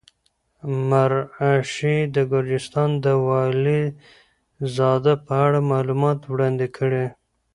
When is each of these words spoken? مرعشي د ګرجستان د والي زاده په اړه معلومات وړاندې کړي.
مرعشي 0.89 1.97
د 2.15 2.17
ګرجستان 2.31 2.89
د 3.03 3.05
والي 3.27 3.83
زاده 4.75 5.13
په 5.25 5.33
اړه 5.45 5.59
معلومات 5.71 6.19
وړاندې 6.25 6.67
کړي. 6.77 7.05